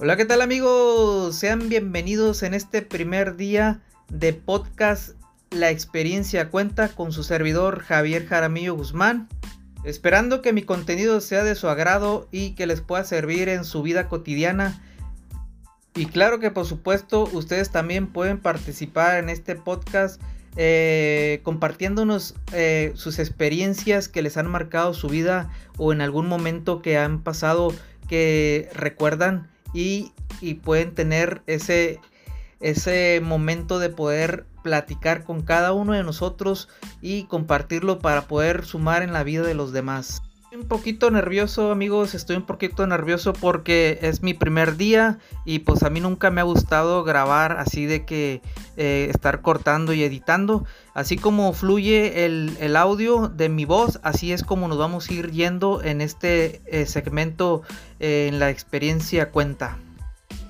[0.00, 1.34] Hola, ¿qué tal amigos?
[1.34, 5.16] Sean bienvenidos en este primer día de podcast
[5.50, 9.28] La experiencia cuenta con su servidor Javier Jaramillo Guzmán.
[9.82, 13.82] Esperando que mi contenido sea de su agrado y que les pueda servir en su
[13.82, 14.80] vida cotidiana.
[15.96, 20.22] Y claro que por supuesto ustedes también pueden participar en este podcast
[20.56, 26.82] eh, compartiéndonos eh, sus experiencias que les han marcado su vida o en algún momento
[26.82, 27.74] que han pasado
[28.06, 30.12] que recuerdan y,
[30.62, 32.00] pueden tener ese,
[32.60, 36.68] ese momento de poder platicar con cada uno de nosotros
[37.00, 40.22] y compartirlo para poder sumar en la vida de los demás.
[40.50, 45.82] Un poquito nervioso amigos, estoy un poquito nervioso porque es mi primer día y pues
[45.82, 48.40] a mí nunca me ha gustado grabar así de que
[48.78, 50.64] eh, estar cortando y editando.
[50.94, 55.32] Así como fluye el, audio de mi voz, así es como nos vamos a ir
[55.32, 57.60] yendo en este eh, segmento
[58.00, 59.76] eh, en la experiencia cuenta.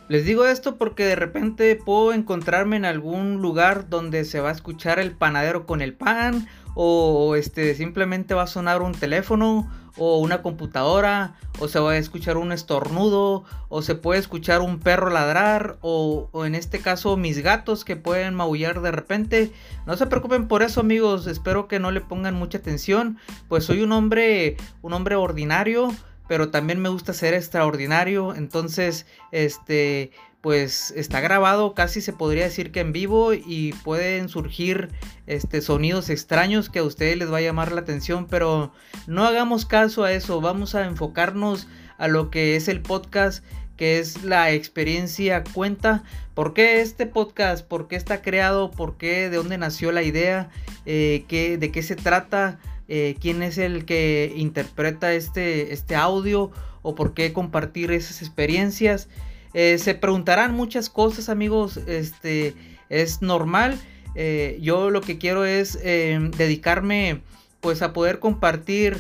[0.09, 4.53] Les digo esto porque de repente puedo encontrarme en algún lugar donde se va a
[4.53, 10.19] escuchar el panadero con el pan o este simplemente va a sonar un teléfono o
[10.19, 15.11] una computadora o se va a escuchar un estornudo o se puede escuchar un perro
[15.11, 19.53] ladrar o, o, en este caso mis gatos que pueden maullar de repente.
[19.87, 23.83] No se preocupen por eso amigos, espero que no le pongan mucha atención, pues soy
[23.83, 25.93] un hombre un hombre ordinario
[26.29, 28.35] pero también me gusta ser extraordinario.
[28.35, 34.91] Entonces, este, pues está grabado, casi se podría decir que en vivo y pueden surgir
[35.27, 38.73] este, sonidos extraños que a ustedes les va a llamar la atención, pero
[39.07, 41.67] no hagamos caso a eso, vamos a enfocarnos
[41.99, 43.45] a lo que es el podcast
[43.79, 46.03] que es la experiencia cuenta.
[46.35, 47.65] ¿Por qué este podcast?
[47.65, 48.73] ¿Por qué está creado?
[48.73, 49.31] ¿Por qué?
[49.31, 50.51] ¿De dónde nació la idea?
[50.85, 52.59] Eh, ¿qué, ¿De qué se trata?
[52.89, 56.51] Eh, quién es el que interpreta este, este audio
[56.83, 59.09] o por qué compartir esas experiencias.
[59.55, 62.55] Eh, se preguntarán muchas cosas amigos, este,
[62.89, 63.79] es normal.
[64.15, 67.21] Eh, yo lo que quiero es dedicarme
[67.61, 68.97] pues a poder compartir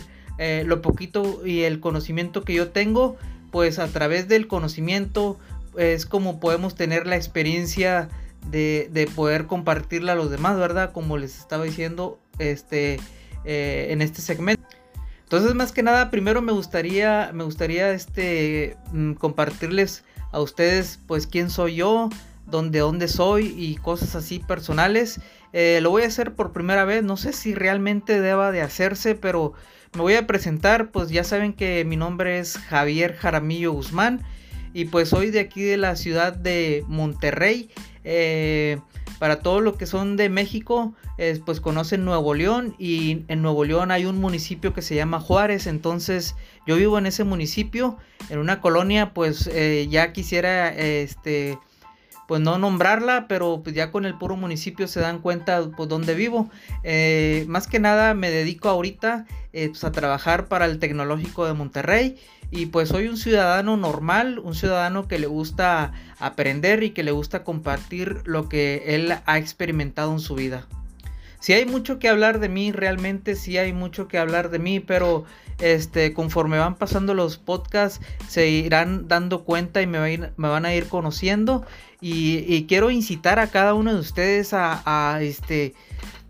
[0.64, 3.16] lo poquito y el conocimiento que yo tengo,
[3.50, 5.38] pues a través del conocimiento
[5.76, 8.08] es como podemos tener la experiencia
[8.50, 10.92] de, de poder compartirla a los demás, ¿verdad?
[10.92, 13.00] Como les estaba diciendo, este,
[13.44, 14.62] eh, en este segmento.
[15.22, 21.26] Entonces, más que nada, primero me gustaría, me gustaría este, mm, compartirles a ustedes, pues,
[21.26, 22.10] quién soy yo,
[22.46, 25.20] dónde, dónde soy y cosas así personales.
[25.52, 29.14] Eh, lo voy a hacer por primera vez, no sé si realmente deba de hacerse,
[29.14, 29.54] pero
[29.94, 34.22] me voy a presentar, pues ya saben que mi nombre es Javier Jaramillo Guzmán
[34.74, 37.70] y pues soy de aquí de la ciudad de Monterrey.
[38.04, 38.78] Eh,
[39.18, 40.94] para todos los que son de México,
[41.44, 45.66] pues conocen Nuevo León y en Nuevo León hay un municipio que se llama Juárez,
[45.66, 46.36] entonces
[46.66, 47.96] yo vivo en ese municipio,
[48.30, 51.58] en una colonia, pues eh, ya quisiera, este,
[52.28, 56.14] pues no nombrarla, pero pues ya con el puro municipio se dan cuenta pues dónde
[56.14, 56.50] vivo.
[56.84, 59.24] Eh, más que nada me dedico ahorita
[59.54, 62.18] eh, pues, a trabajar para el Tecnológico de Monterrey
[62.50, 67.12] y pues soy un ciudadano normal, un ciudadano que le gusta aprender y que le
[67.12, 70.66] gusta compartir lo que él ha experimentado en su vida.
[71.40, 74.80] Si hay mucho que hablar de mí, realmente sí hay mucho que hablar de mí,
[74.80, 75.24] pero
[75.60, 80.88] este, conforme van pasando los podcasts se irán dando cuenta y me, van a ir
[80.88, 81.64] conociendo
[82.00, 85.74] y, quiero incitar a cada uno de ustedes a, este,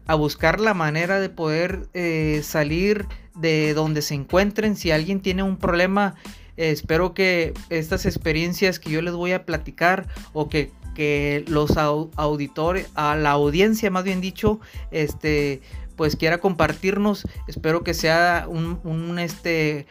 [0.07, 4.77] a buscar la manera de poder eh, salir de donde se encuentren.
[4.77, 6.15] Si alguien tiene un problema,
[6.57, 12.89] espero que estas experiencias que yo les voy a platicar o que, que los auditores,
[12.95, 15.61] a la audiencia más bien dicho, este,
[15.99, 17.27] pues quiera compartirnos.
[17.49, 19.87] Espero que sea un, este,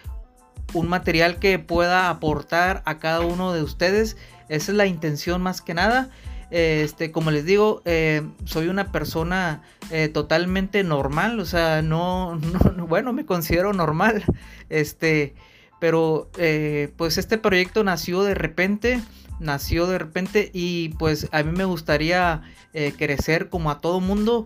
[0.74, 4.18] un material que pueda aportar a cada uno de ustedes.
[4.50, 6.10] Esa es la intención más que nada.
[6.50, 12.40] Este, como les digo, eh, soy una persona eh, totalmente normal, o sea, no,
[12.88, 14.24] bueno, me considero normal,
[14.70, 15.36] este,
[15.82, 19.02] pero eh, pues este proyecto nació de repente,
[19.42, 22.42] nació de repente y pues a mí me gustaría
[22.98, 24.46] crecer como a todo mundo.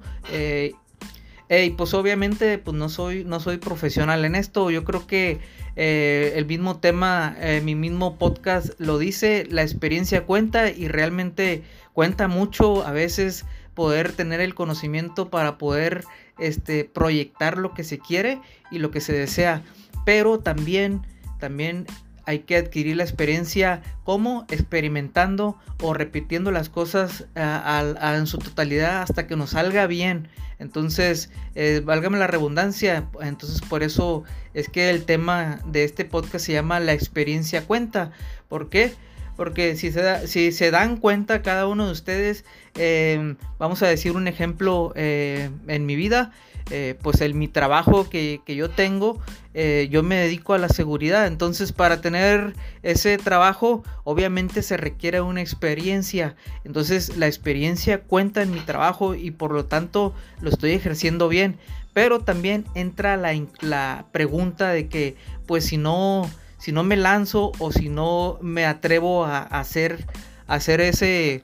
[1.51, 5.39] Y pues obviamente pues no soy, no soy profesional en esto, yo creo que
[5.75, 11.63] el mismo tema, mi mismo podcast lo dice, la experiencia cuenta y realmente
[11.93, 16.03] cuenta mucho a veces poder tener el conocimiento para poder
[16.39, 19.63] este, proyectar lo que se quiere y lo que se desea.
[20.05, 21.05] Pero también,
[21.39, 21.85] también
[22.25, 29.27] hay que adquirir la experiencia como experimentando o repitiendo las cosas en su totalidad hasta
[29.27, 30.27] que nos salga bien.
[30.59, 33.07] Entonces, eh, válgame la redundancia.
[33.21, 34.23] Entonces, por eso
[34.53, 38.11] es que el tema de este podcast se llama La experiencia cuenta.
[38.47, 38.93] ¿Por qué?
[39.41, 42.45] porque si se, si se dan cuenta cada uno de ustedes,
[42.75, 46.31] em, vamos a decir un ejemplo eh, en mi vida,
[46.69, 49.19] eh, pues en mi trabajo que, que yo tengo,
[49.53, 51.27] eh, yo me dedico a la seguridad.
[51.27, 52.53] Entonces, para tener
[52.83, 56.35] ese trabajo, obviamente se requiere una experiencia.
[56.63, 61.57] Entonces, la experiencia cuenta en mi trabajo y por lo tanto lo estoy ejerciendo bien.
[61.93, 67.51] Pero también entra la, la pregunta de que, pues si no, si no me lanzo
[67.59, 70.05] o si no me atrevo a, hacer,
[70.47, 71.41] hacer ese,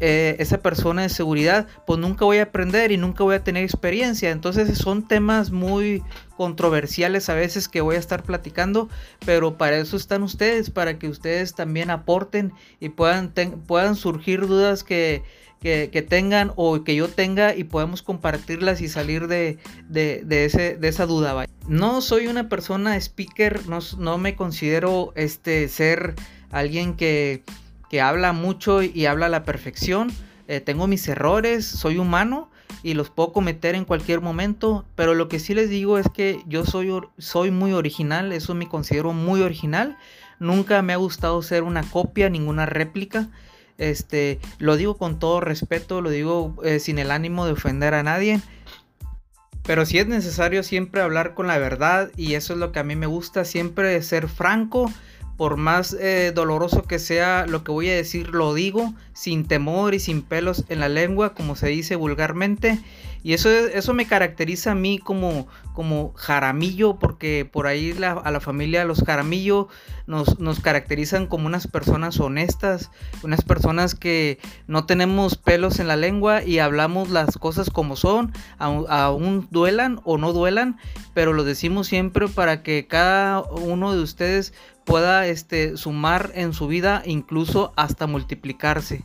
[0.00, 3.62] eh, esa persona de seguridad, pues nunca voy a aprender y nunca voy a tener
[3.62, 4.30] experiencia.
[4.32, 6.02] Entonces son temas muy
[6.36, 8.88] controversiales a veces que voy a estar platicando,
[9.24, 13.32] pero para eso están ustedes, para que ustedes también aporten y puedan,
[13.66, 15.22] puedan surgir dudas que,
[15.60, 19.58] que, tengan o que yo tenga y podemos compartirlas y salir de,
[19.88, 21.46] de, ese, de esa duda.
[21.68, 26.14] No soy una persona speaker, no, no me considero este, ser
[26.50, 27.44] alguien que
[27.90, 30.10] que habla mucho y habla a la perfección.
[30.46, 32.50] Eh, tengo mis errores, soy humano
[32.82, 36.42] y los puedo cometer en cualquier momento, pero lo que sí les digo es que
[36.46, 39.96] yo soy, muy original, eso me considero muy original.
[40.38, 43.28] Nunca me ha gustado ser una copia, ninguna réplica.
[43.78, 48.02] Este, lo digo con todo respeto, lo digo eh, sin el ánimo de ofender a
[48.02, 48.40] nadie.
[49.62, 52.84] Pero si es necesario siempre hablar con la verdad y eso es lo que a
[52.84, 54.92] mí me gusta, siempre ser franco
[55.36, 59.94] por más eh, doloroso que sea lo que voy a decir, lo digo sin temor
[59.94, 62.80] y sin pelos en la lengua, como se dice vulgarmente.
[63.24, 68.40] Y eso, eso me caracteriza a mí como, como Jaramillo, porque por ahí a la
[68.40, 69.68] familia los Jaramillo
[70.06, 72.90] nos, nos, caracterizan como unas personas honestas,
[73.22, 78.30] unas personas que no tenemos pelos en la lengua y hablamos las cosas como son,
[78.58, 80.76] aún duelan o no duelan,
[81.14, 84.52] pero lo decimos siempre para que cada uno de ustedes
[84.84, 89.04] pueda este, sumar en su vida, incluso hasta multiplicarse.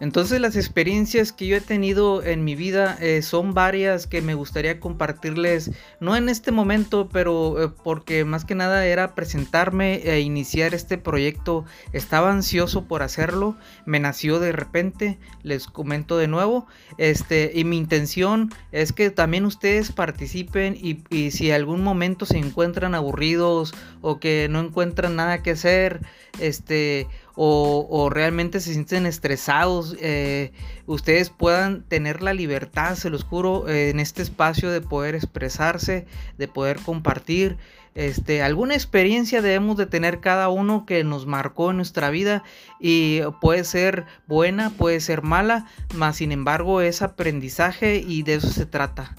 [0.00, 4.32] Entonces las experiencias que yo he tenido en mi vida eh, son varias que me
[4.32, 5.70] gustaría compartirles,
[6.00, 10.96] no en este momento, pero eh, porque más que nada era presentarme e iniciar este
[10.96, 11.66] proyecto.
[11.92, 16.66] Estaba ansioso por hacerlo, me nació de repente, les comento de nuevo,
[16.96, 22.38] este, y mi intención es que también ustedes participen y, y si algún momento se
[22.38, 26.00] encuentran aburridos o que no encuentran nada que hacer,
[26.40, 27.06] este,
[27.42, 30.52] o, realmente se sienten estresados, eh,
[30.84, 36.06] ustedes puedan tener la libertad, se los juro, en este espacio de poder expresarse,
[36.36, 37.56] de poder compartir.
[37.94, 42.44] Este, alguna experiencia debemos de tener cada uno que nos marcó en nuestra vida
[42.78, 48.48] y puede ser buena, puede ser mala, mas sin embargo es aprendizaje y de eso
[48.48, 49.16] se trata.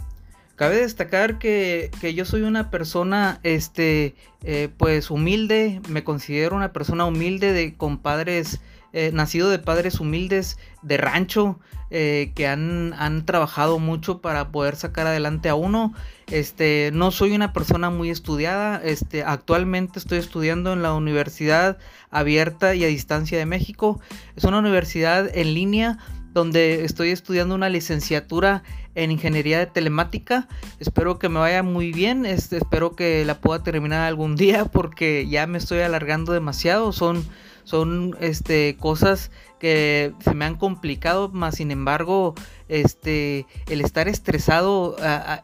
[0.62, 4.14] Cabe destacar que, yo soy una persona, este,
[4.44, 8.62] eh, pues humilde, me considero una persona humilde de con padres,
[8.94, 11.60] eh, nacido de padres humildes de rancho,
[11.90, 15.96] eh, que han, han, trabajado mucho para poder sacar adelante a uno.
[16.28, 21.80] Este, no soy una persona muy estudiada, este, actualmente estoy estudiando en la Universidad
[22.12, 24.00] Abierta y a Distancia de México.
[24.36, 25.98] Es una universidad en línea
[26.34, 28.64] donde estoy estudiando una licenciatura
[28.96, 30.48] en ingeniería de telemática.
[30.80, 35.28] Espero que me vaya muy bien, este, espero que la pueda terminar algún día porque
[35.28, 36.92] ya me estoy alargando demasiado.
[36.92, 37.26] Son,
[37.64, 42.34] son este, cosas que se me han complicado, más sin embargo,
[42.68, 44.96] este, el estar estresado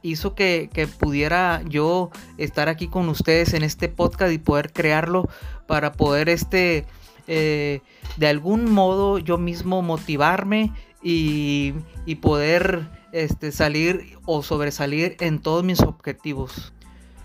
[0.01, 5.29] hizo que, pudiera yo estar aquí con ustedes en este podcast y poder crearlo
[5.67, 6.87] para poder este,
[7.27, 7.81] eh,
[8.17, 10.71] de algún modo yo mismo motivarme
[11.03, 11.73] y,
[12.05, 16.73] y poder este, salir o sobresalir en todos mis objetivos.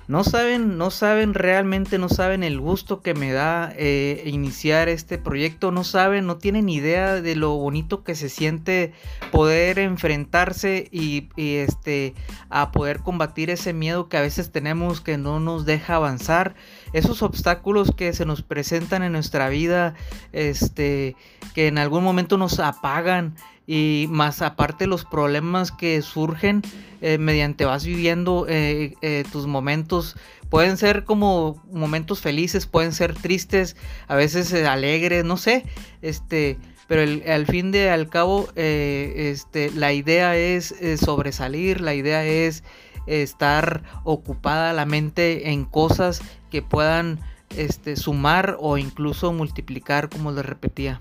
[0.09, 5.17] No saben, no saben realmente, no saben el gusto que me da eh, iniciar este
[5.17, 8.93] proyecto, no saben, no tienen idea de lo bonito que se siente
[9.31, 12.15] poder enfrentarse y, este,
[12.51, 16.57] a poder combatir ese miedo que a veces tenemos que no nos deja avanzar,
[16.93, 19.95] esos obstáculos que se nos presentan en nuestra vida,
[20.33, 21.17] este,
[21.55, 23.35] que en algún momento nos apagan,
[23.67, 26.63] y más aparte los problemas que surgen
[27.01, 30.17] eh, mediante vas viviendo eh, eh, tus momentos.
[30.49, 35.65] Pueden ser como momentos felices pueden ser tristes a veces alegres no sé
[36.03, 36.59] este
[36.89, 42.65] pero al fin de al cabo este la idea es sobresalir la idea es
[43.07, 47.21] estar ocupada la mente en cosas que puedan
[47.57, 51.01] este, sumar o incluso multiplicar como les repetía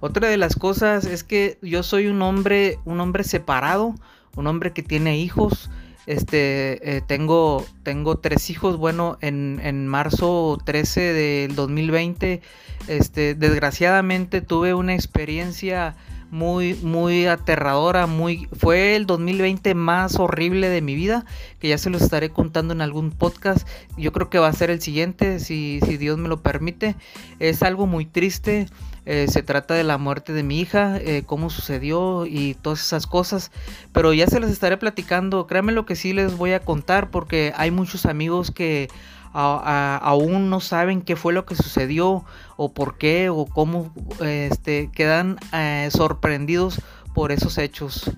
[0.00, 3.94] otra de las cosas es que yo soy un hombre, un hombre separado,
[4.36, 5.70] un hombre que tiene hijos.
[6.06, 8.76] Este, eh, tengo, tengo tres hijos.
[8.76, 12.42] Bueno, en, en, marzo 13 del 2020,
[12.86, 15.96] este, desgraciadamente tuve una experiencia
[16.30, 21.24] muy, muy aterradora, muy, fue el 2020 más horrible de mi vida,
[21.58, 23.66] que ya se los estaré contando en algún podcast.
[23.96, 26.96] Yo creo que va a ser el siguiente, si, si Dios me lo permite.
[27.38, 28.66] Es algo muy triste.
[29.08, 33.06] Eh, se trata de la muerte de mi hija, eh, cómo sucedió y todas esas
[33.06, 33.52] cosas.
[33.92, 35.46] Pero ya se les estaré platicando.
[35.46, 38.88] Créanme lo que sí les voy a contar porque hay muchos amigos que
[39.36, 42.24] aún no saben qué fue lo que sucedió
[42.56, 46.80] o por qué o cómo este, quedan eh, sorprendidos
[47.14, 48.10] por esos hechos.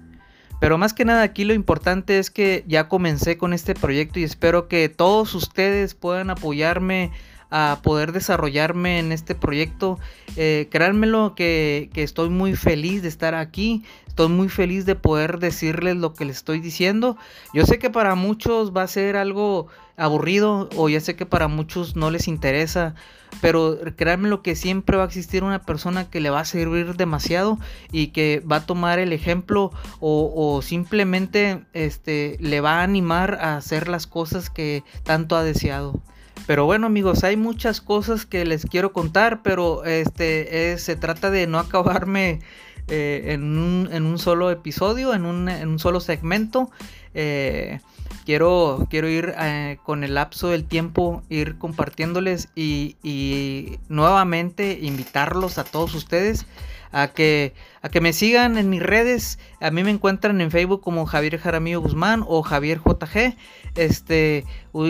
[0.61, 4.25] Pero más que nada aquí lo importante es que ya comencé con este proyecto y
[4.25, 7.13] espero que todos ustedes puedan apoyarme
[7.51, 9.99] a poder desarrollarme en este proyecto.
[10.37, 13.85] Eh, créanmelo que, que, estoy muy feliz de estar aquí.
[14.07, 17.17] Estoy muy feliz de poder decirles lo que les estoy diciendo.
[17.55, 21.49] Yo sé que para muchos va a ser algo aburrido o ya sé que para
[21.49, 22.95] muchos no les interesa.
[23.43, 26.97] Pero créanme lo que siempre va a existir una persona que le va a servir
[26.97, 27.59] demasiado
[27.93, 33.39] y que va a tomar el ejemplo o, o simplemente este, le va a animar
[33.41, 36.01] a hacer las cosas que tanto ha deseado.
[36.47, 41.47] Pero bueno amigos, hay muchas cosas que les quiero contar, pero este se trata de
[41.47, 42.41] no acabarme
[42.89, 46.71] eh, en, un, solo episodio, en un, solo segmento.
[47.15, 47.81] Eh,
[48.25, 55.59] quiero, quiero ir eh, con el lapso del tiempo, ir compartiéndoles y, y nuevamente invitarlos
[55.59, 56.47] a todos ustedes
[56.93, 59.39] a que, a que me sigan en mis redes.
[59.61, 63.37] A mí me encuentran en Facebook como Javier Jaramillo Guzmán o Javier JG.
[63.75, 64.45] Este,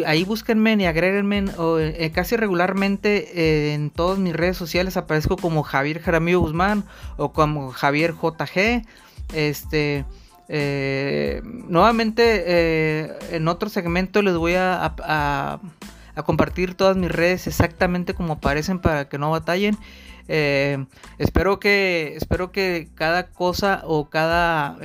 [0.06, 1.44] ahí búsquenme y agréguenme
[1.80, 6.84] eh, casi regularmente eh, en todas mis redes sociales aparezco como Javier Jaramillo Guzmán
[7.16, 8.84] o como Javier JG.
[9.34, 10.04] Este,
[10.48, 15.60] eh, nuevamente en otro segmento les voy a, a,
[16.24, 19.76] compartir todas mis redes exactamente como aparecen para que no batallen.
[20.28, 24.76] Espero que espero que cada cosa o cada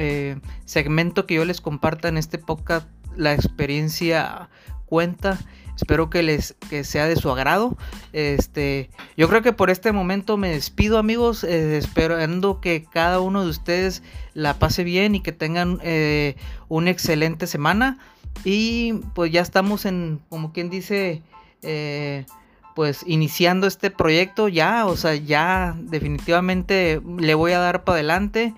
[0.65, 4.49] segmento que yo les comparta en este podcast la experiencia
[4.85, 5.39] cuenta.
[5.75, 7.75] Espero que les que sea de su agrado.
[8.13, 13.43] Este, yo creo que por este momento me despido, amigos, eh, esperando que cada uno
[13.43, 14.03] de ustedes
[14.35, 16.35] la pase bien y que tengan eh,
[16.69, 17.97] una excelente semana.
[18.43, 21.23] Y pues ya estamos en, como quien dice,
[21.63, 22.25] eh,
[22.75, 28.53] pues iniciando este proyecto ya, o sea, ya definitivamente le voy a dar para adelante.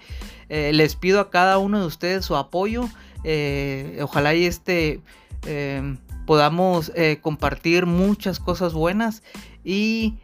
[0.49, 2.87] les pido a cada uno de ustedes su apoyo.
[3.27, 5.01] Eh, ojalá y este
[5.47, 9.23] eh, podamos eh, compartir muchas cosas buenas
[9.63, 10.19] y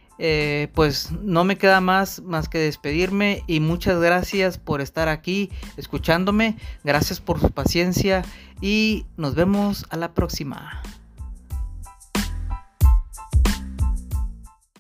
[0.75, 6.57] pues no me queda más más que despedirme y muchas gracias por estar aquí escuchándome
[6.83, 8.23] gracias por su paciencia
[8.61, 10.83] y nos vemos a la próxima